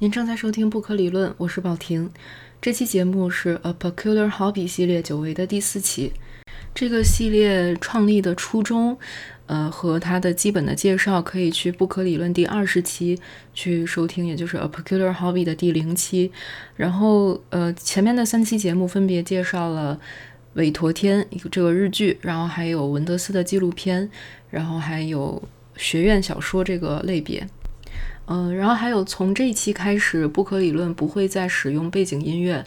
[0.00, 2.10] 您正在收听不可理论，我是宝婷。
[2.60, 6.12] 这期节目是 A Peculiar Hobby 系列久违的第四期。
[6.74, 8.98] 这个系列创立的初衷，
[9.46, 13.16] 呃，和它的基本的介绍，可以去不可理论第二十期
[13.54, 16.32] 去收听，也就是 A Peculiar Hobby 的第零期。
[16.74, 20.00] 然后，呃，前面的三期节目分别介绍了
[20.54, 24.10] 韦陀天这个日剧，然后还有文德斯的纪录片，
[24.50, 25.40] 然后还有
[25.76, 27.46] 学院小说这个类别。
[28.26, 32.64] 嗯，然后还有从这一期开始，不可理论不会再使用背景音乐，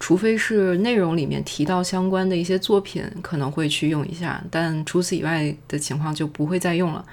[0.00, 7.04] 除非是内容里面提到相关的一些作品，可能会去用一下，但除此以外的情况就不会再用了。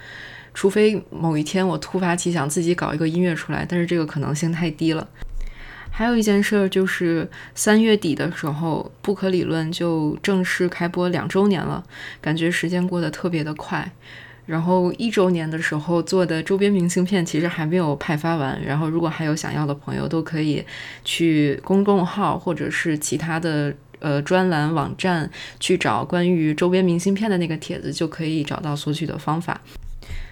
[0.54, 5.08] 除非某一天我突发奇想自己搞一个音乐出来，但是这个可能性太低了。
[5.92, 11.84] 还有一件事儿就是三月底的时候，不可理论就正式开播两周年了，
[12.20, 13.92] 感觉时间过得特别的快。
[14.46, 20.64] 然后一周年的时候做的周边明信片其实还没有派发完，然后如果还有想要的朋友，都可以
[21.04, 25.28] 去公众号或者是其他的呃专栏网站
[25.60, 29.60] 去找关于周边明信片的那个帖子，就可以找到索取的方法。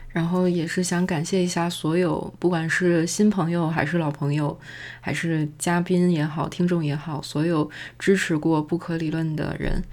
[0.10, 4.56] 然后也是想感谢一下所有，不管是新朋友还是老朋友，
[5.02, 9.84] 还是嘉宾也好，听众也好，所有支持过不可理论的人，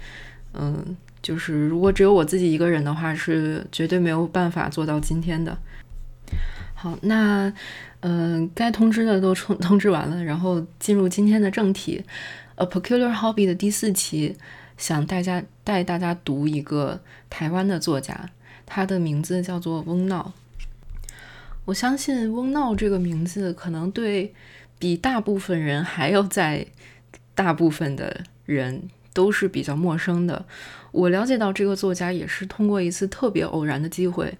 [0.53, 0.95] 嗯。
[1.21, 5.57] 就是如果只有我自己一个人的话，是绝对没有办法做到今天的。
[6.73, 7.53] 好，那
[7.99, 12.03] 嗯，该通知的都通 通知完了，然后进入今天的正题，
[12.63, 14.35] 《A Peculiar Hobby》的第四期，
[14.77, 16.99] 想大家带大家读一个
[17.29, 18.29] 台湾的作家，
[18.65, 20.33] 他的名字叫做翁闹。
[21.65, 24.33] 我相信翁闹这个名字可能对
[24.79, 26.65] 比大部分人还要在
[27.35, 30.43] 大部分的人都是比较陌生的。
[30.91, 34.37] 我了解到这个作家也是通过一次特别偶然的机会，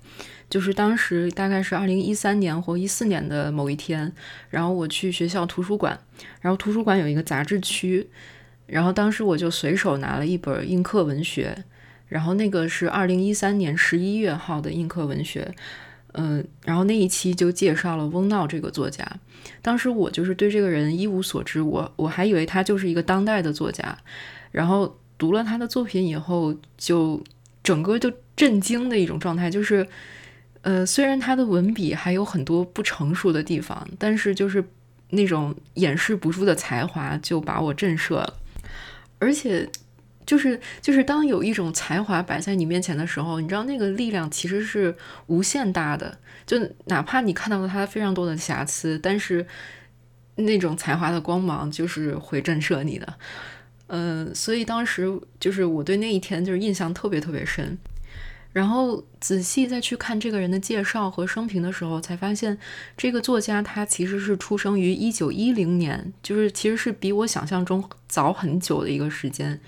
[0.49, 4.11] 就是当时大概是二零一三年或一四年的某一天，
[4.49, 5.97] 然后我去学校图书馆，
[6.41, 8.09] 然后图书馆有一个杂志区，
[8.67, 11.63] 然后当时我就随手拿了一本映客文学，
[12.09, 15.55] 然后那个是二零一三年十一月号的映客文学，
[16.11, 19.09] 嗯，然后那一期就介绍了翁闹这个作家，
[19.61, 23.97] 当时我就是对这个人一无所知，我我还以为他就是一个当代的作家，
[24.51, 24.97] 然后。
[25.21, 27.21] 读了他的作品以后，就
[27.61, 29.87] 整个就震惊的一种状态，就是，
[30.63, 34.63] 呃，虽然他的文笔还有很多不成熟的地方，但是就是
[35.11, 38.33] 那种掩饰不住的才华就把我震慑了。
[39.19, 39.69] 而且，
[40.25, 44.95] 就是就是当有一种才华摆在你面前的时候，你知道那个力量其实是
[45.27, 46.17] 无限大的。
[46.47, 49.45] 就哪怕你看到了他非常多的瑕疵，但是
[50.37, 53.13] 那种才华的光芒就是会震慑你的。
[53.93, 57.77] 嗯，所以当时就是我对那一天就是印象特别特别深，
[58.53, 62.57] 然后仔细再去看这个人的介绍和生平的时候，才发现
[62.95, 69.59] 这个作家他其实是出生于一九一零年，就是其实是比我想象中早很久的一个时间。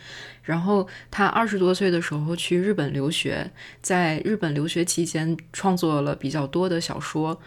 [0.44, 3.52] 然后他二十多岁的时候去日本留学，
[3.82, 7.38] 在日本留学期间创作了比较多的小说，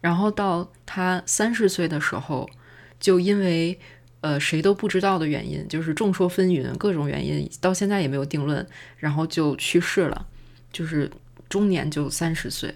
[0.00, 2.48] 然后到他三十岁的时候，
[3.00, 3.76] 就因为。
[4.22, 8.64] 呃，谁都不知道的原因，就是众说纷纭，各种原因到现在也没有定论，
[8.96, 10.26] 然后就去世了，
[10.72, 11.10] 就是
[11.48, 12.72] 中年就三十岁。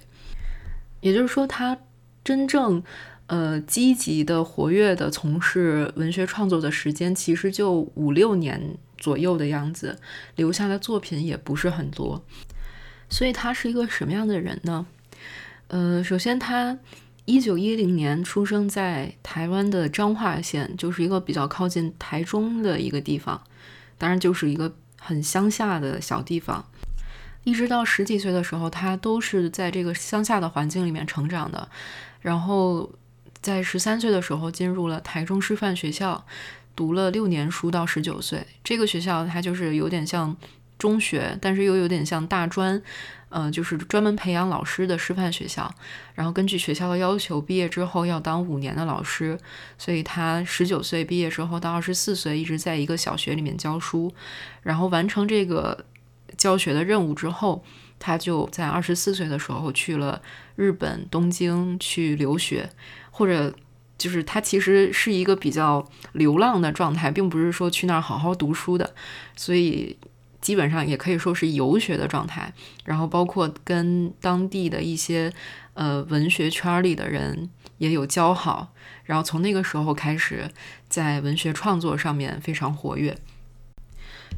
[1.01, 1.79] 也就是说，他
[2.25, 2.83] 真正
[3.29, 9.97] 呃积极的、活跃的从事文学创作的时间，其实就五六年左右的样子，
[10.35, 12.25] 留下的作品也不是很多。
[13.09, 14.85] 所以他是一个什么样的人呢？
[15.69, 16.77] 呃，首先他。
[17.27, 23.43] 一九一零年出生在台湾的彰化县，就是一个比较靠近台中的一个地方，
[23.99, 26.65] 当然就是一个很乡下的小地方。
[27.43, 31.69] 一直到十几岁的时候，他都是在这个乡下的环境里面成长的。
[32.21, 32.93] 然后
[33.41, 36.25] 在十三岁的时候进入了台中师范学校，
[36.77, 38.47] 读了六年书到十九岁。
[38.63, 40.37] 这个学校它就是有点像
[40.79, 42.81] 中学，但是又有点像大专。
[43.29, 45.71] 嗯，就是专门培养老师的师范学校，
[46.15, 49.37] 然后根据学校的要求，毕业之后要当五年的老师，
[49.77, 54.15] 所以他十九岁毕业之后到二十四岁一直在一个小学里面教书，
[54.63, 55.85] 然后完成这个
[56.39, 57.65] 教学的任务之后，
[57.99, 60.23] 他就在二十四岁的时候去了
[60.55, 62.71] 日本东京去留学，
[63.11, 63.53] 或者
[63.99, 68.95] 就是他其实是一个比较流浪的状态，并不是说去那儿好好读书的，
[69.35, 69.99] 所以。
[70.47, 72.53] 基本上也可以说是游学的状态，
[72.85, 75.33] 然后包括跟当地的一些
[75.75, 78.73] 呃文学圈里的人也有交好，
[79.03, 80.49] 然后从那个时候开始
[80.89, 83.19] 在文学创作上面非常活跃。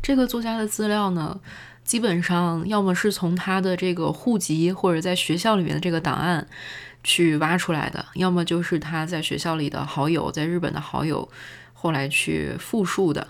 [0.03, 1.39] 这个作家的资料呢，
[1.85, 6.49] 基本上要么是从他的这个户籍或者在学校里面的这个档案，
[7.05, 11.29] 去挖出来的，要么就是他在学校里的好友，在日本的好友
[11.75, 13.29] 后来去复述的，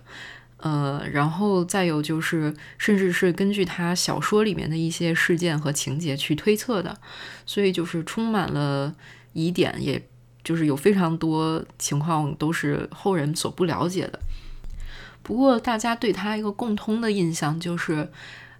[0.58, 6.98] 呃，然后再有就是，甚至是根据他小说里面的一些事件和情节去推测的，
[7.46, 8.94] 所以就是充满了
[9.32, 10.02] 疑点，也
[10.44, 14.20] 就是有非常多情况都是后人所不了解的。
[15.22, 18.10] 不过大家对他一个共通的印象就是，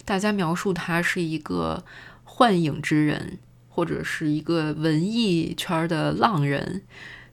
[0.05, 1.85] 大家描述他是一个
[2.25, 3.39] 幻影之人。
[3.71, 6.83] 或者是一个文艺圈的浪人，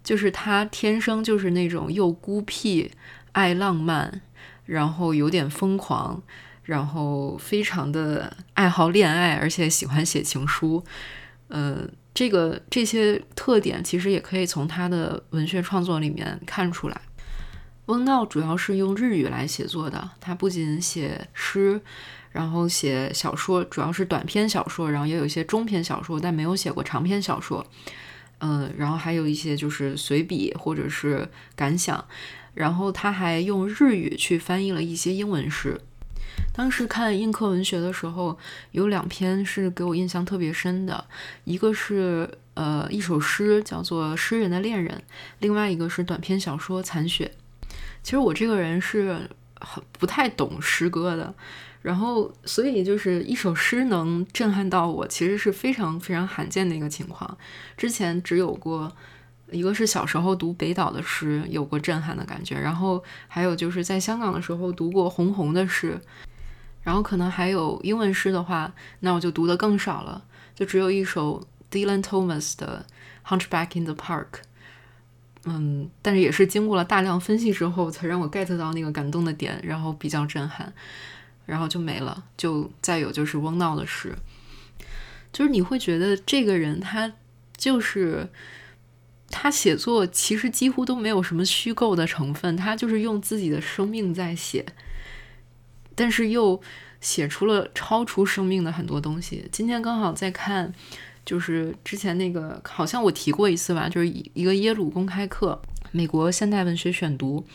[0.03, 2.91] 就是他天生就是那种又孤僻、
[3.31, 4.21] 爱浪漫，
[4.65, 6.21] 然后有点疯狂，
[6.63, 10.83] 然后非常的爱好恋爱，而且喜欢写情书。
[11.47, 17.01] 呃，这个这些特点其实也可以从他的文学创作里面看出来。
[17.85, 21.81] 翁闹主要是用日语来写作的，他不仅写诗。
[22.31, 27.65] 然后写小说，主要是短篇小说，然后也有一些中篇小说，但没有写过长篇小说。
[28.39, 32.05] 嗯，然后还有一些就是随笔或者是感想。
[32.53, 35.77] 然后他还用日语去翻译了一些英文诗。
[36.53, 38.37] 当时看映客文学的时候，
[38.71, 41.05] 有两篇是给我印象特别深的，
[41.43, 44.97] 一个是呃一首诗叫做《诗人的恋人》，
[45.39, 47.29] 另外一个是短篇小说《残雪》。
[48.01, 49.29] 其实我这个人是
[49.59, 51.35] 很不太懂诗歌的。
[51.85, 57.37] 然后，所以就是一首诗能震撼到我，其实是非常非常罕见的一个情况。
[57.77, 58.91] 之前只有过
[59.51, 62.59] 一个是小时候读北岛的诗，有过震撼的感觉。
[62.59, 66.01] 然后还有就是在香港的时候读过红红的诗。
[66.81, 70.23] 然后可能还有英文诗的话，那我就读的更少了，
[70.55, 72.83] 就只有一首 Dylan Thomas 的
[73.29, 74.25] 《Hunchback in the Park》。
[75.43, 80.73] 嗯，但是也是经过了大量分析之后，才让我 get 到那个感动的点，然后比较震撼。
[81.45, 84.15] 然后就没了，就再有就是翁闹的诗，
[85.31, 87.13] 就是你会觉得这个人他
[87.55, 88.29] 就是
[89.29, 94.65] 他写作其实几乎都没有什么虚构的成分，他就是用自己的生命在写，
[95.93, 96.61] 但是又
[96.99, 99.47] 写出了超出生命的很多东西。
[99.51, 100.73] 今天刚好在看，
[101.25, 105.61] 就是之前那个好像我提过一次吧，就是一个耶鲁公开课。
[105.91, 107.45] 美国现代文学选读，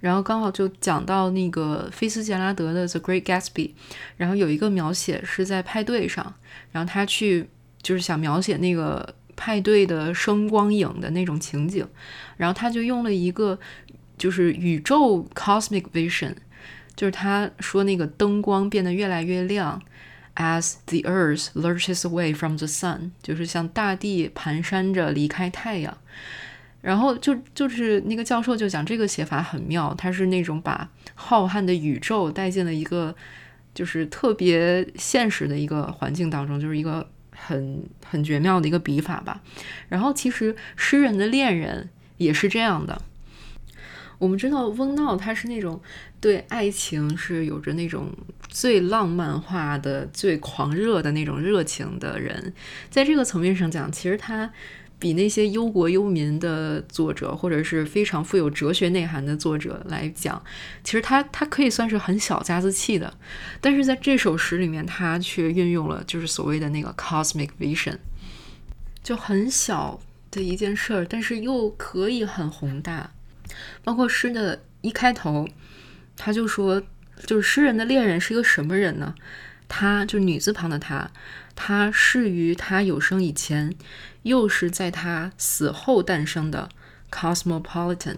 [0.00, 3.68] 然后刚好就讲到那个菲斯杰拉德的《The Great Gatsby》，
[4.16, 6.34] 然后有一个描写是在派对上，
[6.72, 7.48] 然后他去
[7.82, 11.86] 就是想描写那个派对的声光影的那种情景，
[12.36, 13.58] 然后他就用了一个
[14.18, 16.34] 就是宇宙 （cosmic vision），
[16.94, 19.80] 就是他说那个灯光变得越来越亮
[20.36, 25.96] ，as the earth lurches away from the sun，就是像大地蹒跚着离开太阳。
[26.82, 33.14] 然后就就是那个教授就讲这个写法很妙，他是那种把浩瀚的宇宙带进了一个
[33.74, 39.42] 就是特别现实的一个环境当中，就是一个很很绝妙的一个笔法吧。
[39.90, 43.02] 然后其实诗人的恋人也是这样的。
[44.18, 45.82] 我们知道翁闹他是那种
[46.18, 48.10] 对爱情是有着那种
[48.48, 52.54] 最浪漫化的、最狂热的那种热情的人，
[52.88, 54.50] 在这个层面上讲，其实他。
[55.00, 60.40] 比那些忧国忧民的作者，或者是非常富有哲学内涵的作者来讲，
[60.84, 63.12] 其实他他可以算是很小家子气的，
[63.60, 67.96] 但是在这首诗里面，他却运用了就是所谓的那个 cosmic vision，
[69.02, 69.98] 就很小
[70.30, 73.10] 的一件事儿，但是又可以很宏大。
[73.82, 75.48] 包括诗的一开头，
[76.16, 76.80] 他就说，
[77.26, 79.14] 就是诗人的恋人是一个什么人呢？
[79.66, 81.10] 他就是女字旁的他，
[81.62, 83.74] 他是于他有生以前。
[84.22, 86.68] 又是在他死后诞生的
[87.10, 88.16] cosmopolitan，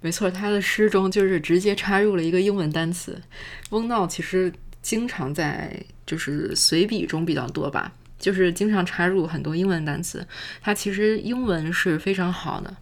[0.00, 3.20] 没错，他的诗中就是直接插入了一个英文单词。
[3.68, 10.26] 翁闹其实经常在就是随笔中比较多吧，就是经常插入很多英文单词。
[10.62, 12.74] 他其实英文是非常好的。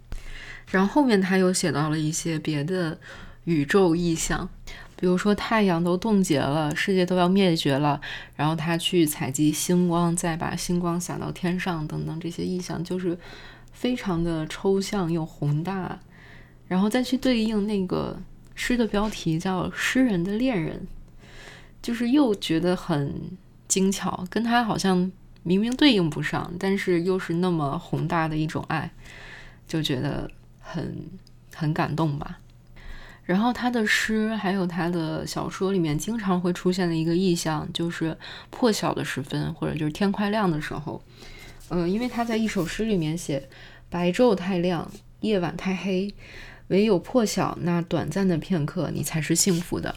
[0.71, 2.97] 然后后面他又写到了一些别的
[3.43, 4.49] 宇宙意象。
[4.99, 8.01] 比如说太阳都冻结了，世界都要灭绝了，
[8.35, 13.17] 然后他去采集星光，再把星光洒到天上，等等这些意象，就是
[13.71, 15.99] 非常的抽象又宏大，
[16.67, 18.19] 然后再去对应那个
[18.55, 20.87] 诗的标题叫《诗人的恋人》，
[21.79, 23.37] 就是又觉得很
[23.67, 25.11] 精巧，跟他好像
[25.43, 28.91] 明明对应不上，但是又是那么宏大的一种爱，
[29.67, 31.07] 就觉得很
[31.53, 32.39] 很感动吧。
[33.27, 38.17] 然后他的诗还有他的小说里面经常会出现的一个意象，就是
[38.49, 41.03] 破晓的时分，或者就是天快亮的时候。
[41.69, 43.49] 嗯，因为他在一首诗里面写
[43.91, 46.15] ：“白昼太亮，夜晚太黑，
[46.69, 49.93] 唯有破晓那短暂的片刻，你才是幸福的。”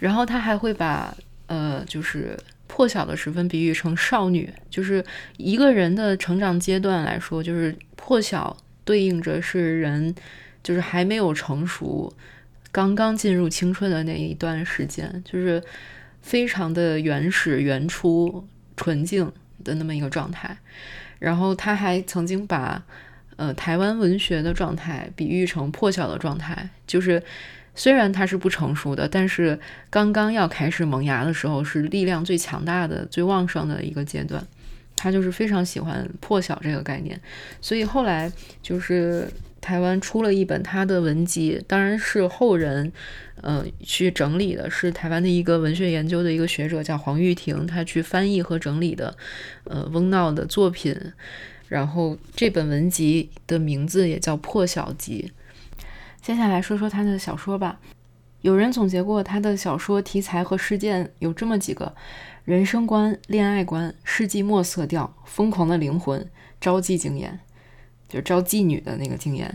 [0.00, 1.14] 然后他还会把
[1.48, 2.34] 呃，就是
[2.66, 5.04] 破晓的时分比喻成少女，就是
[5.36, 10.14] 一个人的成长阶段来说，就是破晓对应着是人，
[10.62, 12.10] 就是还没有成熟，
[12.72, 15.62] 刚刚进入青春的那一段时间，就是
[16.22, 18.44] 非常的原始、原初、
[18.76, 19.30] 纯净
[19.62, 20.56] 的那么一个状态。
[21.20, 22.82] 然后他还曾经把
[23.36, 27.22] 呃台湾文学的状态比喻成破晓的状态，就是。
[27.74, 34.46] 虽然它是不成熟的，但是刚刚要开始萌芽的时候，是力量最强大的、最旺盛的一个阶段。
[34.94, 37.18] 他就是非常喜欢破晓这个概念，
[37.62, 39.26] 所以后来就是
[39.62, 42.92] 台湾出了一本他的文集，当然是后人
[43.40, 49.16] 呃去整理的，是台湾的一个文学研究的一个学者叫黄玉婷，他去翻译和整理的
[49.64, 50.94] 呃翁闹的作品，
[51.68, 55.32] 然后这本文集的名字也叫《破晓集》。
[56.20, 57.78] 接下来说说他的小说吧。
[58.40, 61.94] 有人总结过他的小说题材和事件有这么几个：
[62.44, 66.28] 人生观、恋爱观、世纪末色调、疯狂的灵魂、
[66.60, 67.38] 招妓经验，
[68.12, 69.50] 就是招妓女的那个经验。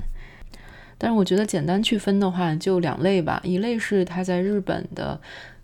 [0.98, 3.40] 但是我觉得简单去分的话，就两类吧。
[3.44, 5.22] 一类是他在日本的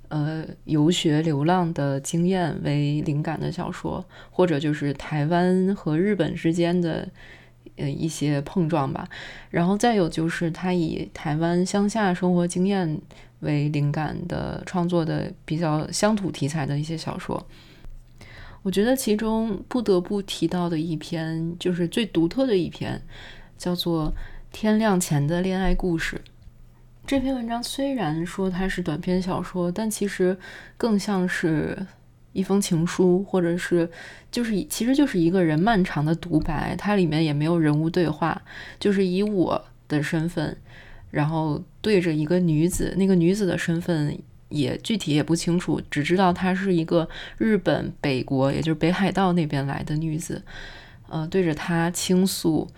[0.09, 7.09] 呃游学流浪的经验为灵感的小说，或者就是台湾和日本之间的。
[7.75, 9.07] 呃，一些碰撞吧，
[9.49, 13.01] 然后再有就是他以台湾乡下生活经验
[13.39, 17.43] 为灵感的创作的比较乡土题材的一些小说。
[18.63, 22.99] 我觉得其中不得不提到的一篇，就是最独特的一篇，
[23.57, 24.07] 叫做
[24.51, 26.15] 《天亮前的恋爱故事》。
[27.05, 30.35] 这篇文章虽然说它是短篇小说，但其实
[30.77, 31.85] 更像是。
[32.35, 33.87] 一封情书，或者是，
[34.31, 38.41] 就是其实就是一个人漫长的独白，它里面也没有人物对话，
[38.79, 40.57] 就是以我的身份，
[41.11, 44.17] 然后对着一个女子，那个女子的身份
[44.53, 50.41] 也具体也不清楚，只知道她是一个日本北国，也就是北海道那边来的女子，
[51.09, 52.69] 呃，对着她倾诉，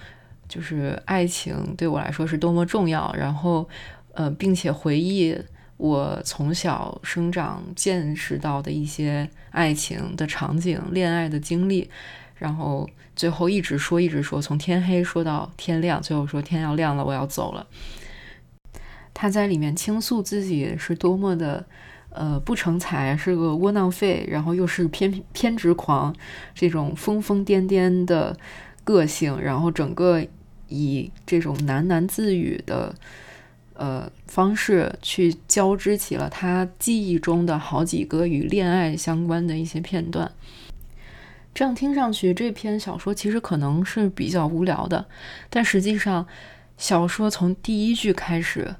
[0.48, 3.68] 就是爱情对我来说是多么重要，然后，
[4.14, 5.38] 呃，并且回忆。
[5.78, 11.90] 我从小生长见识到的一些爱情的场景、恋爱的经历，
[12.38, 17.68] 然后最后一直说，一直说，从天黑说到天亮，最后说天要亮了，我要走了。
[19.16, 21.66] 他在里面倾诉自己是多么的，
[22.10, 26.16] 呃，不成才，是个窝囊废，然后又是偏偏执狂，
[26.54, 28.38] 这种疯疯癫癫的
[28.84, 30.24] 个性，然后整个
[30.68, 32.94] 以这种喃喃自语的。
[33.78, 40.32] 呃，方式去交织起了他记忆中的好几个与恋爱相关的一些片段。
[41.54, 45.06] 这样听上去，这篇小说其实可能是比较无聊的，
[45.50, 46.26] 但实际上，
[46.78, 48.74] 小说从第一句开始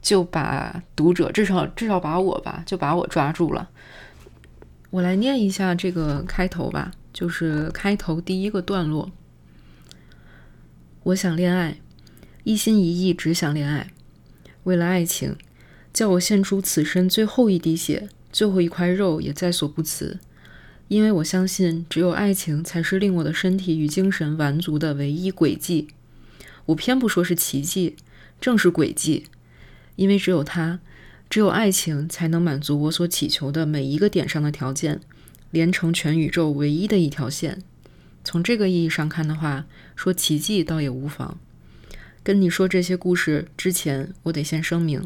[0.00, 3.68] 就把读者，至少至少把我吧，就把我抓住了。
[4.90, 9.10] 我来念一下这个开头吧，就是开头第一个段落。
[11.02, 11.78] 我想恋爱，
[12.44, 13.90] 一心一意只想恋爱。
[14.64, 15.36] 为了爱情，
[15.92, 20.18] 叫我献出此生最后一滴血、最后一块肉也在所不辞。
[20.88, 25.88] 因为我相信，只有爱情才是令我的身体与精神完足的唯一轨迹。
[26.66, 27.96] 我偏不说是奇迹，
[28.40, 29.26] 正是轨迹。
[29.98, 30.78] 因为只有他，
[31.28, 35.00] 只有爱情，才能满足我所祈求的每一个点上的条件，
[35.50, 37.60] 连成全宇宙唯一的一条线。
[38.22, 41.36] 从这个意义上看的话，说奇迹倒也无妨。
[42.22, 45.02] 跟你说这些故事之前，我得先声明，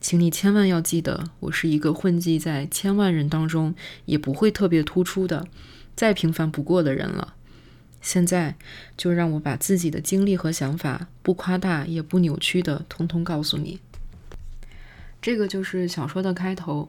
[0.00, 3.72] 请你千万要记得，我是一个混迹在千万人当中
[4.06, 5.46] 也不会特别突出的、
[5.94, 7.34] 再平凡不过的人了。
[8.02, 8.56] 现在
[8.96, 13.78] 就让我把自己的经历和想法，不夸大也不扭曲的，通通告诉你。
[15.24, 16.86] 这个就是小说的开头。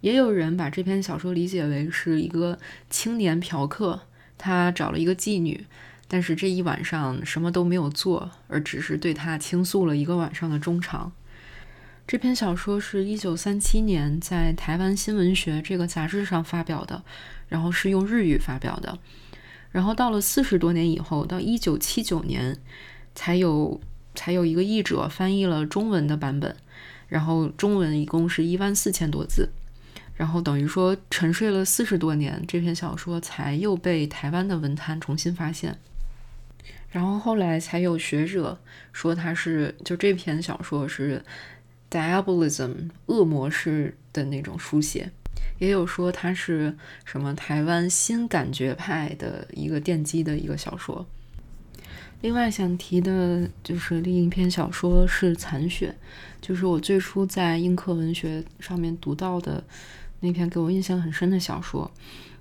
[0.00, 2.58] 也有人把这篇小说理解为是一个
[2.90, 4.00] 青年嫖客，
[4.36, 5.64] 他找了一个妓女。
[6.08, 11.12] 但是这一晚上什么都没有做，而只是对他倾诉了一个晚上的衷肠。
[12.08, 17.04] 这篇小说是一九三七年在《台湾新闻学》这个杂志上发表的，
[17.48, 18.98] 然后是用日语发表的。
[19.70, 22.58] 然后到了四十多年以后，到一九七九年，
[23.14, 23.80] 才有
[24.16, 26.56] 才有一个译者翻译了中文的版本。
[27.08, 29.48] 然后中文一共是一万四千多字，
[30.16, 35.78] 然后等于说沉睡了四十多年，这篇小说才又被台湾的文坛重新发现。
[36.90, 38.58] 然后后来才有学者
[38.92, 41.22] 说他是就这篇小说是
[41.90, 45.10] diabolism 恶魔式的那种书写，
[45.58, 51.06] 也有说他是什么台湾新感觉派的一个奠基的一个小说。
[52.26, 55.94] 另外想提的就是另一篇小说是《残雪》，
[56.44, 59.62] 就是我最初在映客文学上面读到的
[60.18, 61.88] 那篇给我印象很深的小说。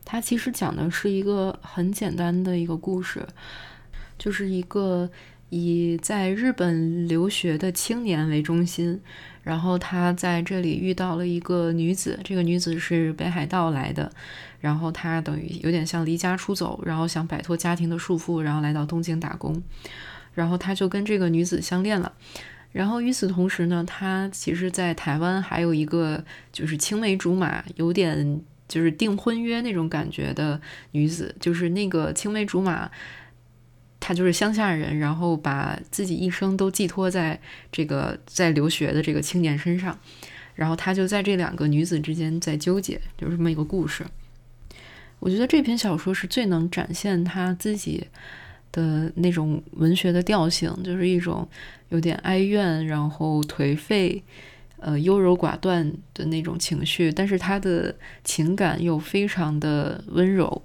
[0.03, 3.27] 它其实讲的是一个很简单的一个故事，
[4.17, 5.07] 就是一个
[5.51, 8.99] 以在日本留学的青年为中心，
[9.45, 14.11] 然后他在这里遇到了一个女子，这个女子是北海道来的，
[14.59, 19.61] 然后他等于有点像离家出走，然后想摆脱家庭的束缚，然后来到东京打工，
[20.33, 22.11] 然后他就跟这个女子相恋了。
[22.71, 30.59] 然后与此同时呢，他其实，在台湾还有一个就是青梅竹马，有点就是订婚约那种感觉的
[30.91, 32.89] 女子，就是那个青梅竹马，
[34.07, 37.39] 她就是乡下人，然后把自己一生都寄托在
[37.71, 39.97] 这个在留学的这个青年身上，
[40.53, 44.05] 然后他就在这两个女子之间在纠结，就是这么一个故事。
[45.17, 48.05] 我觉得这篇小说是最能展现他自己。
[48.71, 51.47] 的那种文学的调性，就是一种
[51.87, 54.21] 有点哀怨，然后颓废，
[54.79, 57.95] 呃，优柔寡断的那种情绪，但是他的
[58.25, 60.61] 情感又非常的温柔。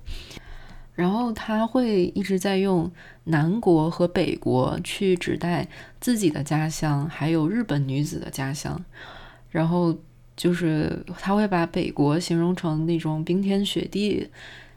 [1.00, 2.92] 然后他会一直在用
[3.24, 5.66] 南国和北国去指代
[5.98, 8.78] 自己的家乡，还有日本女子的家乡。
[9.50, 9.96] 然后
[10.36, 14.28] 就是他会把北国形容成那种冰天雪地。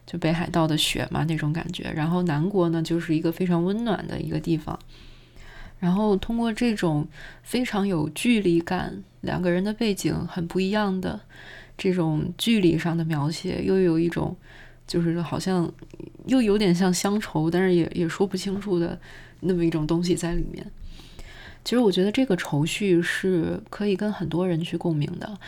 [0.06, 1.90] 就北海道的雪嘛，那种感觉。
[1.94, 4.78] 然后南国呢，就是一个非常温暖的一个地方。
[5.78, 7.08] 然后通过这种
[7.42, 11.18] 非常有距离感，两个人的背景很不一样的
[11.78, 14.36] 这种距离上的描写，又有一种
[14.86, 15.70] 就是好像
[16.26, 18.98] 又有点像乡愁，但是也也说不清楚的
[19.40, 20.64] 那么一种东西在里面。
[21.64, 25.38] 其实我觉得这个愁绪是可以跟很多人去共鸣的，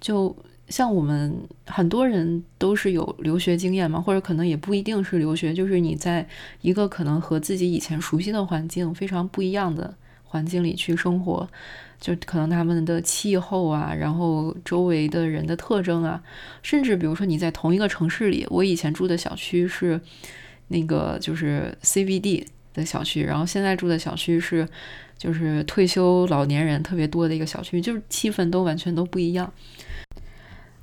[0.00, 0.34] 就。
[0.68, 6.26] 像我们很多人都是有留学经验嘛，或者可能也不一定是留学，就是你在
[6.62, 9.94] 一个可能和自己以前熟悉的环境非常不一样的
[10.24, 11.46] 环境里去生活，
[12.02, 16.20] 就可能他们的气候啊，然后周围的人的特征啊，
[16.60, 20.00] 甚至比如说你在同一个城市里，我以前住的小区是
[20.66, 22.44] 那个就是 CBD
[22.74, 24.68] 的小区，然后现在住的小区是
[25.16, 29.52] 就是退休老年人特别多的一个小区，就是气氛都完全都不一样。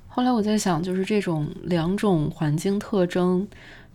[0.08, 3.46] 后来我在想，就是这种两种环境特征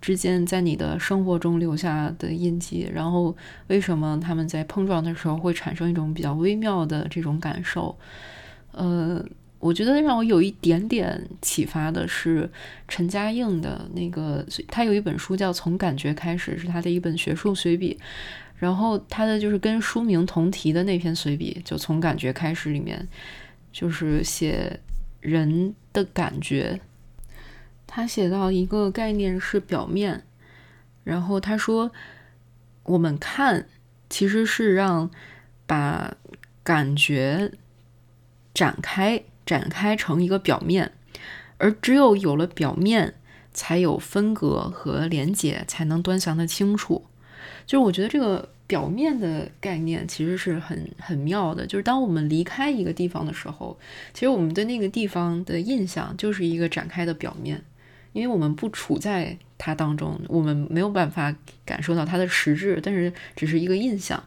[0.06, 3.36] 之间在你的生活中留下的印记，然后
[3.70, 7.98] 为什么他们在碰撞的时候会产生一种比较微妙的这种感受？
[8.72, 9.26] 呃，
[9.58, 12.48] 我觉得让我有一点点启发的是
[12.88, 17.98] 陈嘉映的那个，他有一本书叫《从感觉开始》，是他的一本学术随笔，
[18.58, 23.08] 然后他的就是跟书名同题的那篇随笔，就从感觉开始里面，
[23.72, 24.80] 就是写。
[25.22, 26.80] 人的感觉，
[27.88, 30.24] 他写到一个概念是表面，
[31.04, 31.92] 然后他说，
[32.84, 33.68] 我们看
[34.10, 35.10] 其实是让
[35.66, 36.16] 把
[36.64, 37.52] 感觉
[38.54, 40.92] 展开，展开成一个表面，
[41.58, 43.16] 而只有有了表面，
[43.54, 47.06] 才有分隔和连接，才能端详的清楚。
[47.66, 48.50] 就是我觉得这个。
[48.68, 53.78] 表面的概念其实是很很妙的，就是当我们离开一个地方的时候，
[54.12, 57.64] 其实我们对那个地方的印象就是一个展开的表面，
[58.16, 64.24] 因为我们不处在它当中，我们没有办法感受到它的实质，但是只是一个印象。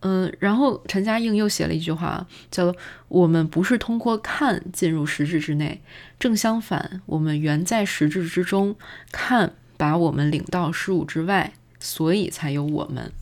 [0.00, 2.74] 嗯，然后陈嘉映又写了一句话，叫做
[3.06, 5.80] “我们不是通过看进入实质之内，
[6.18, 8.74] 正相反，我们原在实质之中，
[9.12, 13.12] 看把我们领到事物之外，所以才有我们。”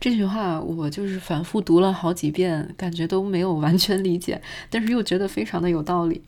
[0.00, 6.24] 这句话我就是反复读了好几遍，感觉都没有完全理解，但是又觉得非常的有道理。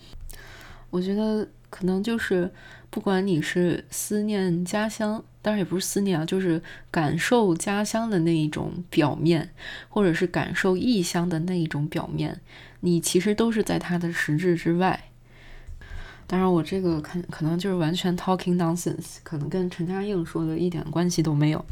[0.90, 2.50] 我觉得可能就是
[2.90, 9.48] 不管你是思念家乡，当然也不是思念啊，就是感受家乡的那一种表面，
[9.88, 12.38] 或者是感受异乡的那一种表面，
[12.80, 15.04] 你其实都是在它的实质之外。
[16.26, 21.64] 当然，我这个可可能就是完全 talking nonsense，可能跟陈嘉映说的一点关系都没有。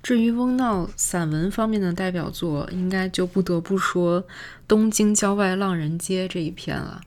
[0.00, 4.22] 至于翁闹散文方面的代表作，应该就不得不说
[4.68, 7.00] 《东京郊外浪人街》这一篇了。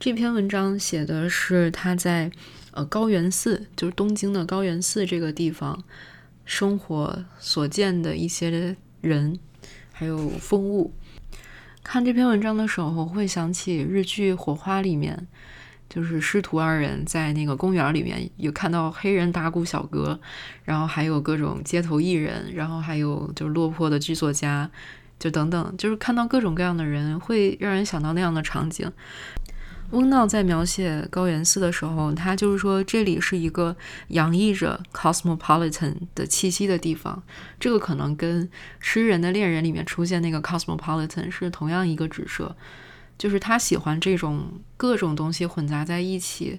[0.00, 2.30] 这篇文章写的是他在
[2.70, 5.82] 呃高原寺，就是东京的高原寺这个地方
[6.44, 9.36] 生活所见的一些人，
[9.92, 10.94] 还有风物。
[11.82, 15.26] 看这篇文章的时候，会想起日剧《火花》里面。
[15.88, 20.20] 就是师徒二人在那个公园里面有看到黑人打鼓小哥，
[20.64, 24.70] 然后还有各种街头艺人，然后还有就是落魄的剧作家，
[25.18, 28.92] 就等等，就是看到各种各样的人，会让人想到那样的场景。
[29.90, 33.74] 翁闹在描写高原寺的时候，他就是说这里是一个
[34.08, 37.22] 洋溢着 cosmopolitan 的气息的地方，
[37.58, 38.46] 这个可能跟
[38.80, 42.54] 《诗人的恋人》里面出现那个 cosmopolitan 是同样一个指涉。
[43.16, 46.58] 就是他喜欢这种各种东西混杂在一起，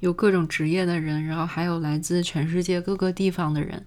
[0.00, 3.86] 有各种职业的人，然后还有来自全世界各个地方的人。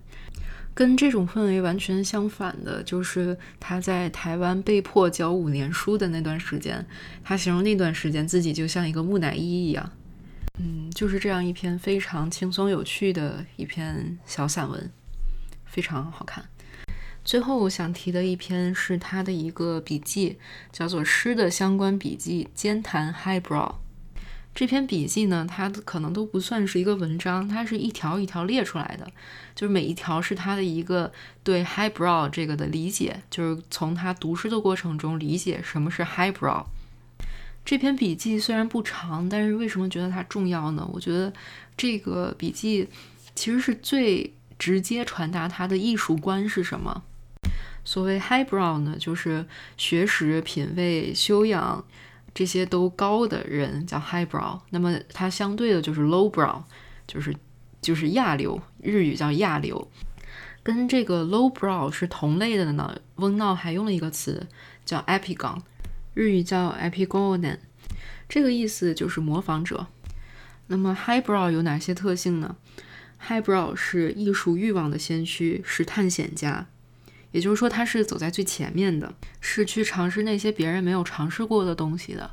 [0.74, 6.86] 跟这种氛围完全相反的，就是他在台湾被迫教五年书的那段时间。
[7.24, 9.92] 他形容那段时间自己就像一个木乃伊一样。
[10.60, 14.92] 嗯，就是这样一篇非常轻松有趣的一篇小散文，
[15.66, 16.44] 非常好看。
[17.24, 20.38] 最后我想提的一篇是他的一个笔记，
[20.72, 23.70] 叫做《诗的相关笔记：兼谈 Highbrow》。
[24.56, 29.12] 这篇笔记呢，它可能都不算是一个文章，它是一条一条列出来的，
[29.56, 31.12] 就是每一条是他的一个
[31.44, 36.64] 对 highbrow 这个的理解，就是从他读诗的过程中理解什么是 highbrow。
[37.66, 40.88] 这篇笔记虽然不长，但是为什么觉得它重要呢？
[40.94, 41.34] 我觉得
[41.76, 42.88] 这个笔记
[43.34, 47.02] 其实是最直接传达他的艺术观是什么。
[47.84, 49.46] 所谓 highbrow 呢，就是
[49.78, 51.84] 学识、品味、修养。
[52.34, 56.64] 这些都高的人叫 highbrow，那么它相对的就是 lowbrow，
[57.06, 57.36] 就是
[57.82, 59.88] 就是亚流，日语叫亚流。
[60.64, 64.48] 跟这个 lowbrow 是同类的呢，翁闹还用了一个词
[64.86, 65.60] 叫 epigon，
[66.14, 67.58] 日语叫 epigonen，
[68.30, 69.88] 这个意思就是模仿者。
[70.68, 72.56] 那么 highbrow 有哪些特性呢
[73.28, 76.68] ？highbrow 是艺术欲望的先驱，是探险家。
[77.34, 82.32] 也就是说，他是走在最前面的，是去尝试那些别人没有尝试过的东西的。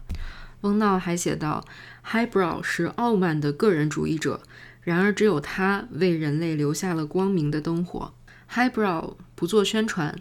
[0.60, 1.64] 翁闹还写道
[2.06, 4.42] ：“Highbrow 是傲慢的个人主义者，
[4.82, 8.12] 然而只有他为人类留下了光明的灯火。
[8.52, 10.14] Highbrow 不做宣传，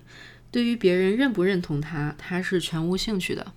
[0.50, 3.54] 对于别人认不认同他，他是全无兴趣的。”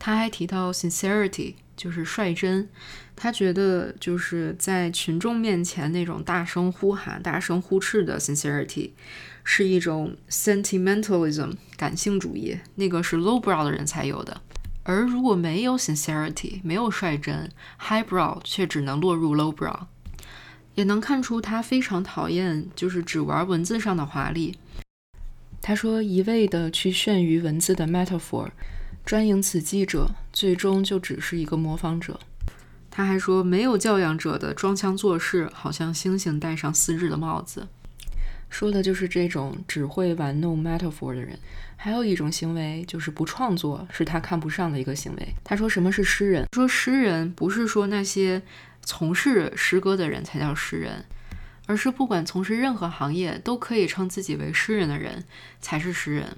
[0.00, 2.68] 他还提到 “sincerity”，就是率真。
[3.14, 8.92] 他觉得就是在群众面前那种大声呼喊、大声呼斥的 sincerity。
[9.44, 14.40] 是一种 sentimentalism 感性主义，那个是 lowbrow 的人才有的。
[14.84, 17.50] 而如果没有 sincerity，没有率真
[17.80, 19.86] ，highbrow 却只能落入 lowbrow。
[20.74, 24.58] 也能看出他非常讨厌，就是只玩文字上的华丽。
[25.60, 28.48] 他说，一味的去炫于文字的 metaphor，
[29.04, 32.18] 专营此技者，最终就只是一个模仿者。
[32.90, 37.68] 他还说，没有教养者的装腔作势，好像猩猩戴上四日的帽子。
[38.52, 41.38] 说的就是这种只会玩弄 metaphor 的人。
[41.76, 45.34] 还有一种行为就是不创作，是他看不上的一个行为。
[45.42, 46.46] 他说什么是诗人？
[46.52, 48.42] 说诗人不是说那些
[48.82, 51.04] 从事诗歌的人才叫诗人，
[51.66, 55.24] 而是不管从事任何行业都可以称自己为诗人的人
[55.60, 56.36] 才是诗人。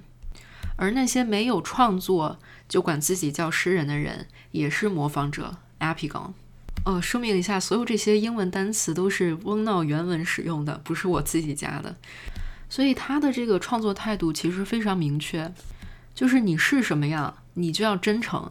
[0.76, 6.32] 而那些没有创作就管自己叫诗人的人，也是模仿者 epigon。
[6.84, 11.96] 哦，声明一下，所有这些英文单词都是翁闹原文使用的，不是我自己加的。
[12.68, 15.50] 所以他的这个创作态度其实非常明确，
[16.14, 18.50] 就是你是什么样，你就要真诚，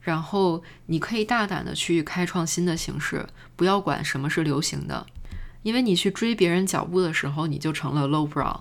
[0.00, 5.04] 然后你可以大胆的去开创新的形式，不要管什么是流行的，
[5.64, 8.60] 因为你去追别人脚步的时候，你就成了 lowbrow。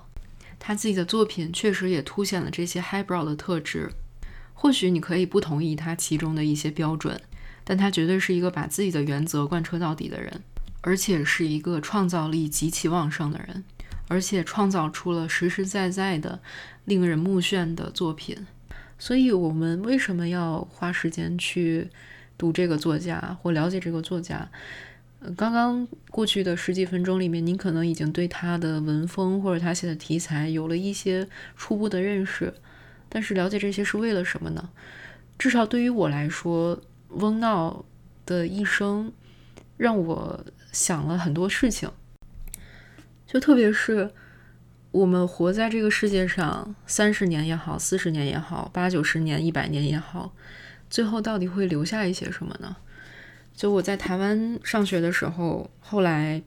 [0.58, 3.92] 他自己的作品确实也凸显了这些 highbrow 的特质，
[4.56, 7.22] 或许你可以不同意他其中的一些标准。
[7.66, 10.42] 但他绝对是一个把自己的原则贯彻到底的人，
[10.82, 13.64] 而且是一个创造力极其旺盛的人，
[14.10, 16.42] 而且创造出了实实在在的
[16.84, 18.46] 令人目眩的作品。
[19.00, 21.90] 所以，我们为什么要花时间去
[22.38, 24.50] 读这个作家或了解这个作家？
[25.38, 32.54] 刚刚过去的十几分钟里面，您可能已经对他的文风或者他写的题材有了一些初步的认识。
[33.08, 34.70] 但是，了解这些是为了什么呢？
[35.38, 36.82] 至少对于我来说。
[37.16, 37.86] 翁闹
[38.26, 39.12] 的一生
[39.78, 41.90] 让我想了很多事情，
[43.26, 44.12] 就特别是
[44.92, 50.34] 我们活在这个世界上三十年也好，四十年也好，八九十年、一百年也好，
[50.90, 52.76] 最后到底会留下一些什么呢？
[53.56, 56.42] 就我在台湾上学的时候，后来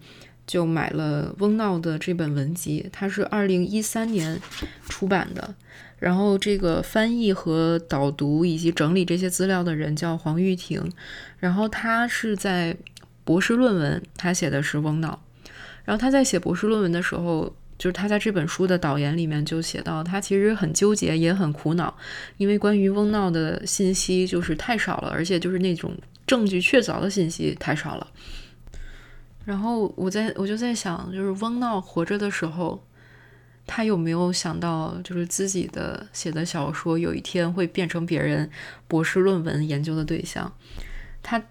[0.47, 4.41] 就买了翁闹的这本文集，它是二零一三年
[4.89, 5.55] 出版的。
[5.99, 10.93] 然后，这个翻译和导读以及整理这些资料的人叫黄玉婷，
[11.39, 12.77] 然后他是在
[13.25, 15.19] 博士论文，他写的是翁闹。
[15.87, 21.97] 然后他在写博士论文的时候，就是他在这本书的导言里面就写到，他其实很纠结，也很苦恼，
[22.37, 28.07] 因为关于翁闹的信息就是太少了，而且就是那种证据确凿的信息太少了。
[29.47, 32.83] 然后我在我就在想，就是翁闹活着的时候。
[33.67, 38.49] 他有没有想到，就是自己的写的小说有一天会变成别人
[38.87, 40.53] 博士论文研究的对象？
[41.23, 41.43] 他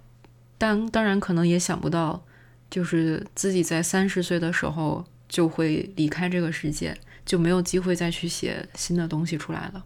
[0.58, 2.26] 当当然可能也想不到，
[2.70, 9.84] 就是自己在三十岁的时候就会离开这个世界，就没有机会再去写新的东西出来了。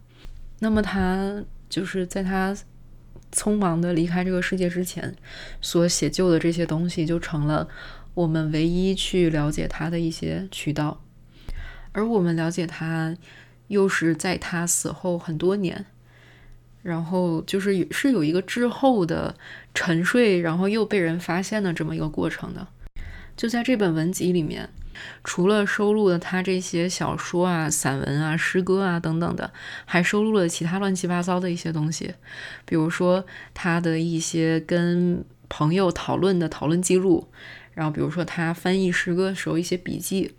[0.60, 2.56] 那么他就是在他
[3.34, 5.16] 匆忙的离开这个世界之前
[5.62, 7.68] 所写就的这些东西，就成了
[8.14, 11.02] 我们唯一去了解他的一些渠道。
[11.92, 13.16] 而我们了解他，
[13.68, 15.86] 又是在他死后很多年，
[16.82, 19.36] 然后就是是有一个滞后的
[19.74, 22.68] 沉睡，然后又被人发现的这么一个过程的。
[23.36, 24.70] 就在这本文集里面。
[25.24, 29.50] 除了收录了他这些小说啊、散文啊、诗歌啊等等的，
[29.86, 32.14] 还收录了其他乱七八糟的一些东西，
[32.66, 37.30] 比如说他的一些跟朋友讨论的讨论记录，
[37.74, 40.36] 然后比如说他翻译诗歌的时候一些笔记，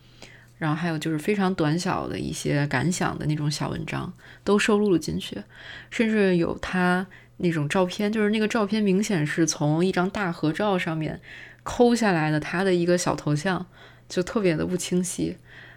[0.61, 4.12] 然后还有就是非常短小的一些感想的那种小文章，
[4.44, 5.42] 都收录了进去，
[5.90, 7.05] 甚至有他
[7.38, 11.20] 那种照片，就是那个照片明显是从一张大合照上面
[11.64, 13.66] 抠下来的，他的一个小头像。
[14.11, 15.37] 就特别的不清晰，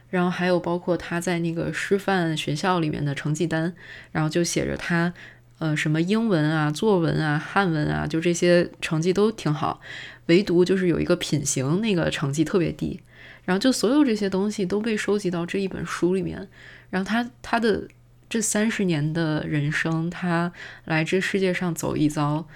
[0.10, 3.72] 然后还有包括他在那个师范学校里面的成绩单，
[4.12, 5.14] 然后就写着他，
[5.60, 9.80] 呃，什么英文啊、作文啊、汉文啊，就这些成绩都挺好，
[10.26, 13.02] 唯独就是有一个品行那个成绩特别低，
[13.44, 16.48] 然后就所有这些东西都被收集到这一本书里面，
[16.90, 17.88] 然后他他的
[18.30, 20.52] 这三十年的人生，他
[20.86, 22.48] 来这世界上走一遭，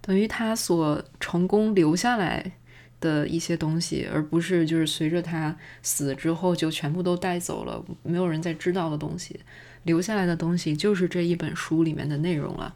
[0.00, 2.52] 等于他所成功留下来。
[3.00, 9.40] 的一些东西，而不是就是随着他死之后就全部都带走了，没有人再知道的东西，
[9.84, 12.74] 留下来的东西就是这一本书里面的内容了。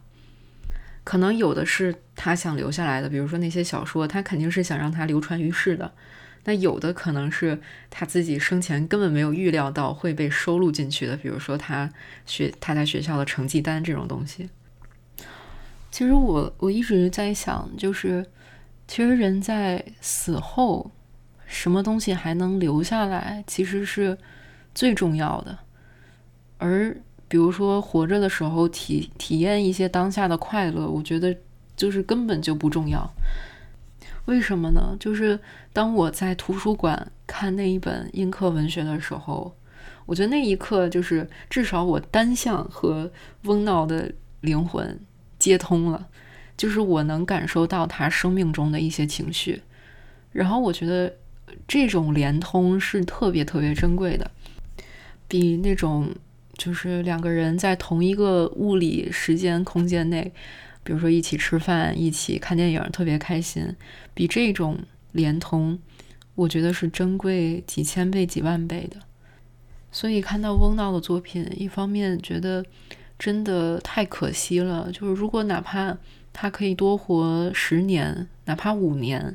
[1.05, 5.93] 可能有的是他想留下来的，比如说那些小说，他肯定是想让它流传于世的。
[6.45, 11.91] 那有的可能是他自己生前根本没有预料到会被收录进去的，比如说他
[12.27, 14.49] 学他在学校的成绩单这种东西。
[15.91, 18.25] 其实我我一直在想，就是。
[18.87, 20.91] 其实人在死后，
[21.47, 24.19] 什么东西还能留下来，其实是
[24.75, 25.59] 最重要的。
[26.59, 26.95] 而
[27.27, 31.35] 比如说活着的时候体体验一些当下的快乐，我觉得
[31.75, 33.11] 就是根本就不重要。
[34.27, 34.97] 为什么呢？
[34.99, 35.39] 就是
[35.73, 39.55] 当我在图书馆看那一本英克文学的时候，
[40.07, 43.11] 我觉得那一刻就是至少我单向和
[43.45, 44.99] 翁闹的灵魂
[45.39, 46.09] 接通了。
[46.57, 49.61] 就是我能感受到他生命中的一些情绪，
[50.31, 51.13] 然后我觉得
[51.67, 54.31] 这种连通是特别特别珍贵的，
[55.27, 56.15] 比那种
[56.57, 60.33] 就是两个人在同一个物理时间空间内，
[60.85, 63.75] 比如说一起吃饭、一起看电影，特别开心，
[64.15, 64.79] 比这种
[65.11, 65.77] 连通，
[66.37, 68.99] 我觉得是珍贵几千倍、几万倍的。
[69.91, 72.65] 所以看到翁闹的作品，一方面觉得
[73.19, 75.97] 真的太可惜了，就是如果哪怕。
[76.37, 79.33] 他可以多活十年，哪怕五年，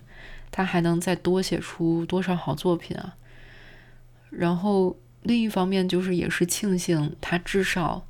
[0.51, 3.15] 他还能再多写出多少好作品啊？
[4.29, 8.05] 然后另一方面就是，也是庆幸他至少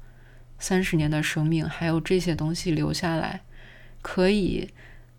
[0.60, 3.42] 三十年的生命还有这些东西留下来，
[4.02, 4.70] 可以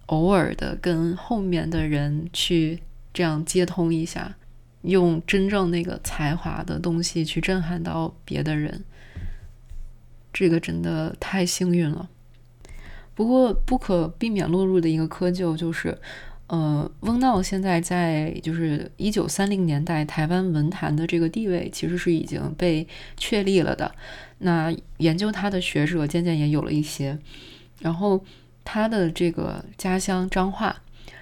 [0.07, 2.81] 偶尔的跟后面的人去
[3.13, 4.37] 这样接通一下，
[4.83, 8.85] 用真正那个才华的东西去震撼到别的人，
[10.33, 12.09] 这个真的太幸运了。
[13.15, 15.99] 不过不可避免落入的一个窠臼就是，
[16.47, 23.95] 呃，翁闹现在在就是一九三零年代台湾文坛的这个地位其实是已经被确立了的。
[24.41, 27.19] 那研究他的学者渐渐也有了一些，
[27.81, 28.25] 然后
[28.65, 30.75] 他的这个家乡彰化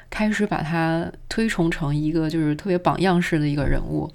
[0.08, 4.12] 开始把他推崇成一个就是特别榜样式的一个人物。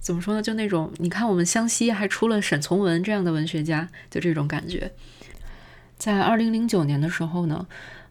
[0.00, 0.42] 怎么说呢？
[0.42, 4.92] 就那种你看我们湘西还出了沈从文这样的文学家，就这种感觉。
[5.96, 7.66] 在二零零九年的时候呢，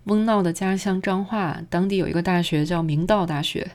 [0.05, 3.71] 翁闹的家乡彰化当地有一个大学叫明道大学。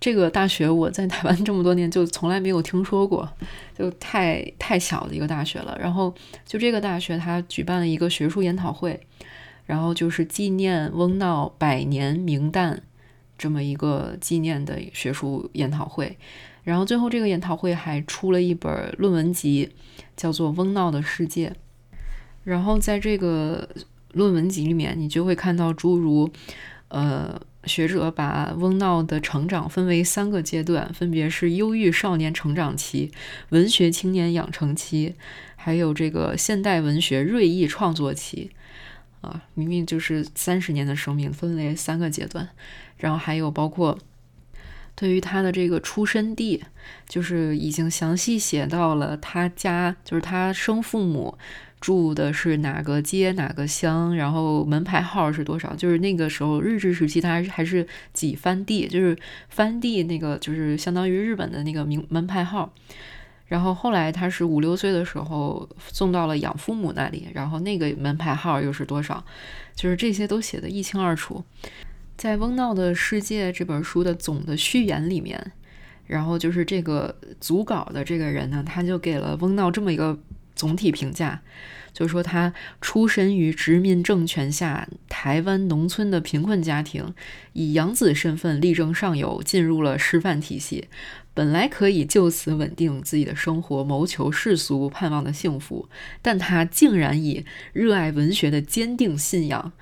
[0.00, 3.26] 这个大学我在台湾这么多年就从来没有听说过，
[3.78, 5.76] 就太太小的一个大学了。
[5.80, 9.00] 然后就这个大学，它举办了一个学术研讨会，
[9.64, 12.78] 然后就是纪念翁闹百年名旦
[13.38, 16.18] 这么一个纪念的学术研讨会。
[16.64, 19.70] 然后最后这个研讨会还出了一本论文集，
[20.16, 21.48] 叫做《翁闹的世界》。
[22.42, 23.68] 然后在这个
[24.12, 26.30] 论文集里面，你就会看到诸如，
[26.88, 33.10] 呃，学者把翁闹的成长分为三个阶段，分别是忧郁少年成长期、
[33.50, 35.14] 文学青年养成期，
[35.56, 38.50] 还有这个现代文学锐意创作期。
[39.20, 42.48] 啊，明明就是三十年的生命，分为三个阶段。
[42.98, 43.98] 然后还有包括
[44.94, 46.62] 对于他的这个出生地，
[47.08, 51.38] 就是已经详细写到了他家，就是他生父母。
[51.84, 55.76] 住的是哪个街哪个乡，然后门牌号是多少？
[55.76, 59.14] 就是那个时候日治时期，它还是还是几番地，就是
[59.50, 62.72] 番地那个就是相当于日本的那个名门牌号。
[63.48, 69.22] 然后后来他是五六岁的时候送到了养父母那里，然后那个门牌号又是多少，
[69.74, 71.44] 就是这些都写得一清二楚。
[72.16, 75.52] 在《翁闹的世界》这本书的总的序言里面，
[76.06, 80.18] 然后就是这个组稿的这个人呢，他就给了翁闹这么一个
[80.54, 81.42] 总体评价。
[81.92, 87.14] 就说他出身于殖民政权下台湾农村的贫困家庭，
[87.52, 90.88] 以养子身份力争上游，进入了师范体系，
[91.32, 95.88] 本来可以就此稳定自己的生活，谋求世俗盼望的幸福，
[96.20, 99.72] 但他竟然以热爱文学的坚定信仰。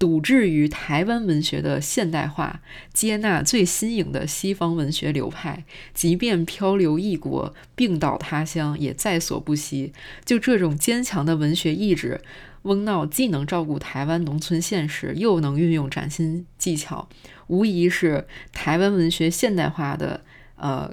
[0.00, 2.62] 笃志于台湾文学的现代化，
[2.94, 9.92] 接纳最新颖的西方文学流派，即便漂流异国、病倒他乡，也在所不惜。
[10.24, 12.18] 就这种坚强的文学意志，
[12.62, 17.06] 翁闹既能照顾台湾农村现实，又能运用崭新技巧，
[17.48, 20.22] 无疑是台湾文学现代化的
[20.56, 20.90] 呃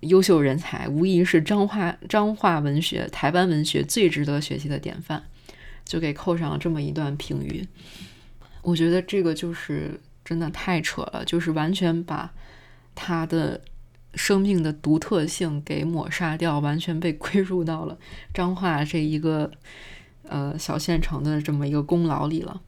[0.00, 5.22] 优秀人才，无疑是彰化彰化文学、台湾文学最值得学习的典范。
[5.84, 7.66] 就给扣上了这么一段评语。
[8.68, 12.30] 我觉得这个就是真的太扯了，就是完全把
[12.94, 13.58] 他的
[14.12, 17.98] 生命的独特性给抹杀掉，完全被 归入到了
[18.34, 19.50] 彰化这一个
[20.24, 22.60] 呃小县城的这么一个功劳里了。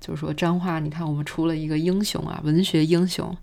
[0.00, 3.36] 就是说彰化，你看我们出了一个英雄啊，文学英雄，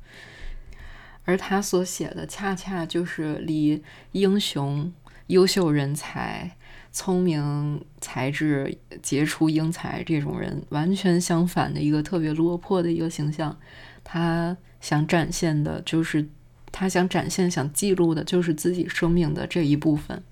[1.23, 4.91] 而他所写的恰恰就是离英雄、
[5.27, 6.57] 优秀人才。
[6.97, 13.55] 聪明才智杰出英才这种人完全相反的一个特别落魄的一个形象，
[14.03, 16.27] 他想展现的就是
[16.71, 20.23] 他想展现、想记录的就是自己生命的这一部分，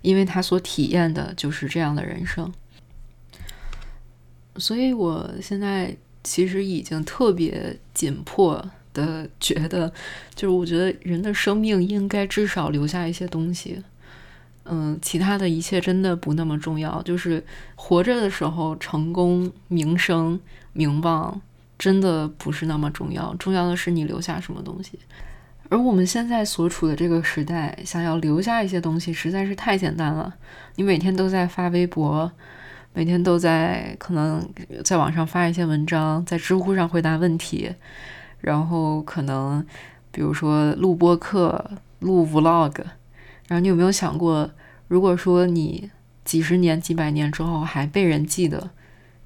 [0.00, 2.52] 因为他所体验的就是这样的人生。
[4.56, 9.92] 所以我现在其实已经特别紧迫的觉得，
[10.34, 13.84] 就是我觉得人的生命应该至少留下一些东西。
[14.64, 17.02] 嗯，其他的一切真的不那么重要。
[17.02, 17.44] 就是
[17.74, 20.38] 活着的时候，成功、名声、
[20.72, 21.40] 名望
[21.78, 23.34] 真的不是那么重要。
[23.36, 24.98] 重要的是你留下什么东西。
[25.68, 30.32] 而我们现在所处的这个时代，想要留下一些东西，实在是太简单了。
[30.76, 32.30] 你每天都在发微博，
[32.92, 34.46] 每天都在可能
[34.84, 37.74] 在网上发一些文章，在知乎上回答问题，
[38.40, 39.64] 然后可能
[40.10, 41.70] 比如说录播课、
[42.00, 42.84] 录 vlog。
[43.48, 44.50] 然后你有没有想过，
[44.88, 45.90] 如果说你
[46.24, 48.70] 几十年、几百年之后还被人记得，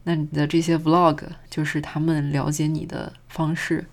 [0.05, 3.85] 那你的这些 vlog 就是他们了解你的方式。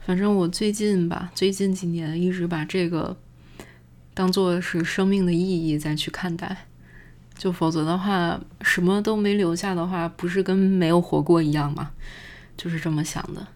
[0.00, 3.16] 反正我最近吧，最近几年一直把这个
[4.14, 6.66] 当做是生命的意义再去看待。
[7.36, 11.90] 就否则的话，什么都没留下的话，不是跟没有活过一样吗？
[12.56, 13.46] 就是这么想的。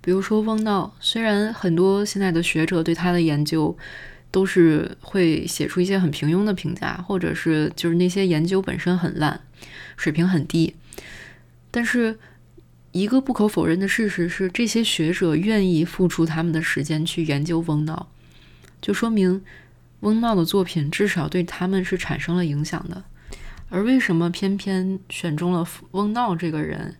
[0.00, 3.76] 比如说翁道，虽然很多现在的学者对他的研究。
[4.30, 9.40] 都是会写出一些很平庸的评价，或者是就是那些研究本身很烂，
[9.96, 10.74] 水平很低。
[11.70, 12.18] 但是
[12.92, 18.08] 一个不可否认的事实是，这些学者愿意付出他们的时间去研究翁闹，
[18.80, 19.42] 就说明
[20.00, 23.04] 翁闹的作品至少对他们是产生了影响的。
[23.68, 26.96] 而为什么偏偏选中了翁闹这个人？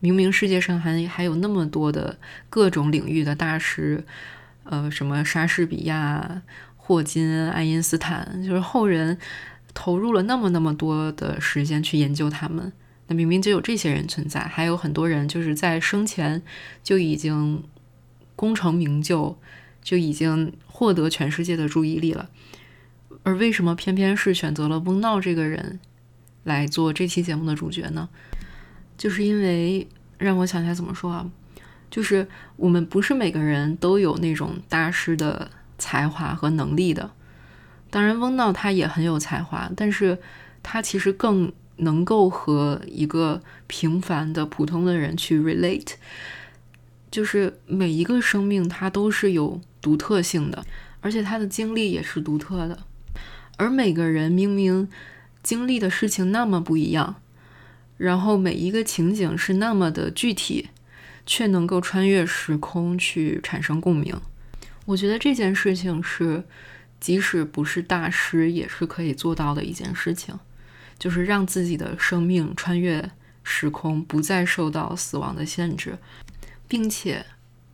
[0.00, 4.04] 明明世界上还还有那么多的各种领域的大师，
[4.64, 6.42] 呃，什么莎士比亚。
[6.88, 9.18] 霍金、爱因斯坦，就是后人
[9.74, 12.72] 投入了那么那么多的时间去研究他们。
[13.08, 16.42] 那明明就有这些人存在，还有很多人就是在生前
[16.82, 17.62] 就已经
[18.34, 19.38] 功成名就，
[19.82, 22.30] 就已经获得全世界的注意力了。
[23.22, 25.78] 而为什么偏偏是选择了翁闹这个人
[26.44, 28.08] 来做这期节目的主角呢？
[28.96, 31.30] 就是因为让我想一下怎么说啊，
[31.90, 35.50] 就是我们不是每个人都有那种大师的。
[35.78, 37.12] 才华和能力的，
[37.88, 40.18] 当然，翁闹他也很有才华，但是
[40.62, 45.92] 他其实更能够和一个平凡的普通的人去 relate，
[47.10, 50.66] 就是每一个生命他都是有独特性的，
[51.00, 52.80] 而且他的经历也是独特的，
[53.56, 54.88] 而每个人明明
[55.42, 57.14] 经历的事情那么不一样，
[57.96, 60.68] 然后每一个情景是那么的具体，
[61.24, 64.20] 却能够穿越时空去产生共鸣。
[64.88, 66.42] 我觉得这件事情是，
[66.98, 70.34] 即使不是大师也是可以做到的一件事情，
[70.98, 73.10] 就是让自己的生命穿越
[73.42, 75.98] 时空，不再受到死亡的限制，
[76.66, 77.26] 并且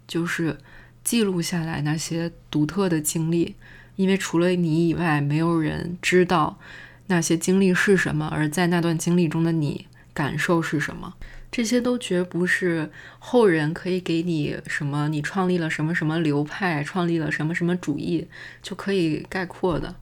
[0.09, 0.59] 就是
[1.05, 3.55] 记录下来那些独特的经历，
[3.95, 6.59] 因为除了你以外，没有人知道
[7.07, 11.15] 那些经历是什么，而在那段经历中的你感受是什么。
[11.55, 12.91] 这些都绝不是
[13.21, 18.27] 后人可以给你什么，你创立了什么什么流派，创立了什么什么主义
[18.61, 19.95] 就可以概括的。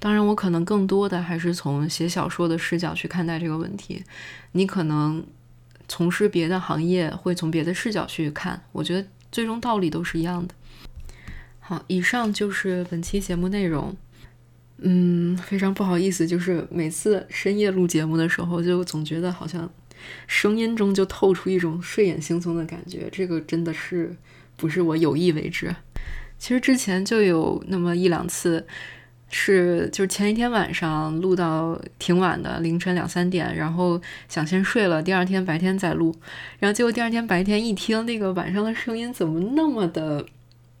[0.00, 4.02] 当然，我可能更多的还是从写小说的视角去看待这个问题。
[4.50, 5.24] 你可能
[5.86, 8.60] 从事别的行业，会从别的视角去看。
[8.72, 10.52] 我觉得最终道理都是一样的。
[11.60, 13.96] 好，以上就是本期节目内容。
[14.78, 19.70] 嗯，非常不好意思，就是每次深夜录节目的时候，就总觉得好像
[20.26, 23.08] 声音中就透出一种睡眼惺忪的感觉。
[23.10, 24.14] 这个真的是
[24.56, 25.74] 不是我有意为之？
[26.38, 28.66] 其实之前就有那么一两次。
[29.30, 36.16] 是，就是前一天晚上录到挺晚的，凌晨两三点，然后想先睡了，第二天白天再录，
[36.58, 40.24] 然后结果第二天白天一听那个晚上的声音怎么那么的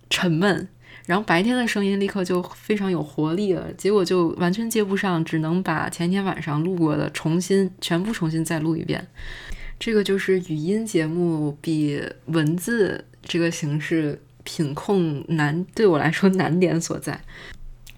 [0.08, 0.66] 沉闷，
[1.08, 9.08] 然后白天的声音立刻就非常有活力了，结果就完全接不上，只能把前一天晚上录过的重新全部重新再录一遍。
[9.78, 17.18] 这个就是语音节目比文字这个形式品控难，对我来说难点所在。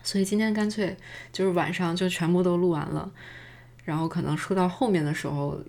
[0.04, 0.96] 所以今天干脆
[1.32, 3.10] 就是晚上就全部都录完了，
[3.82, 5.60] 然后可能说到后面的时候，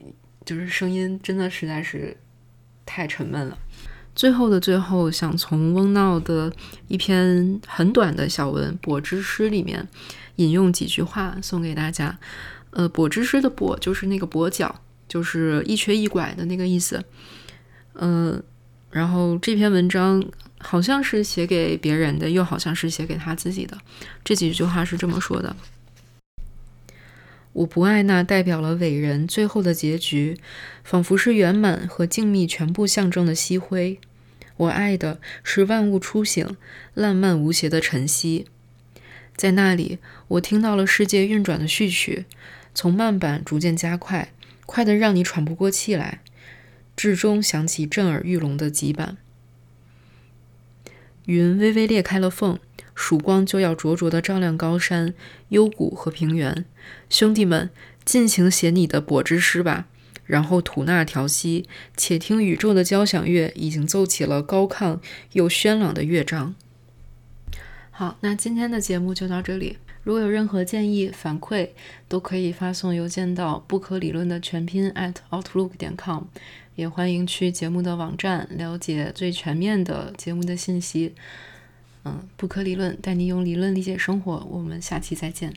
[0.46, 2.16] 就是声音真的实在是
[2.86, 3.58] 太沉闷了。
[4.16, 6.52] 最后的最后，想从翁闹的
[6.88, 9.88] 一篇很短的小文《跛之诗》里面
[10.36, 12.18] 引用几句话送给大家。
[12.72, 14.74] 呃，跛之诗的跛就是那个跛脚，
[15.08, 17.04] 就是一瘸一拐的那个意思。
[17.96, 18.42] 嗯，
[18.90, 20.24] 然后这篇文章。
[20.64, 23.76] 好像是写给别人的，又好像是写给他自己的。
[24.24, 25.56] 这几句话是这么说的
[27.54, 30.38] ：“我不爱那代表了伟人最后的结局，
[30.84, 34.00] 仿佛是圆满和静谧全部象征的夕辉。
[34.58, 36.56] 我爱的是万物初醒、
[36.94, 38.46] 烂漫无邪的晨曦。
[39.36, 39.98] 在那里，
[40.28, 42.26] 我听到了世界运转的序曲，
[42.74, 44.32] 从慢板逐渐加快，
[44.66, 46.22] 快得让你喘不过气来，
[46.96, 49.18] 至终响起震耳欲聋的急板。”
[51.26, 52.60] 云微微裂开了缝，
[52.96, 55.14] 曙光就要灼灼地照亮高山、
[55.50, 56.66] 幽谷和平原。
[57.10, 57.70] 兄弟们，
[58.04, 59.88] 尽情写你的柏之诗吧！
[60.26, 61.68] 然后吐纳调息，
[61.98, 65.00] 且听宇宙的交响乐已经奏起了高亢
[65.34, 66.56] 又喧朗的乐章。
[67.90, 69.78] 好，那今天的节目就到这里。
[70.04, 71.70] 如果有任何建议反馈，
[72.08, 76.24] 都可以发送邮件到不可理论的全拼 at outlook 点 com。
[76.76, 81.14] 也欢迎去节目的网站了解最全面的节目的信息。
[82.04, 84.46] 嗯，不可理论带你用理论理解生活。
[84.50, 85.54] 我们下期再见。